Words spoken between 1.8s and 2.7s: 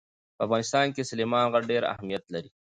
اهمیت لري.